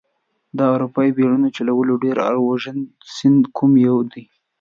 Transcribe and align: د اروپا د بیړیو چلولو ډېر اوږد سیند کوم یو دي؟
د 0.57 0.59
اروپا 0.73 1.03
د 1.11 1.13
بیړیو 1.17 1.53
چلولو 1.57 1.93
ډېر 2.03 2.17
اوږد 2.33 2.77
سیند 3.15 3.43
کوم 3.57 3.71
یو 3.87 3.97
دي؟ 4.11 4.23